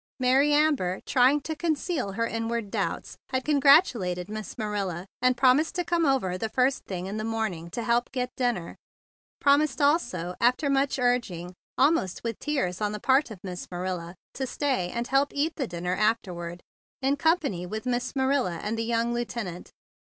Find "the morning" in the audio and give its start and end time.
7.17-7.69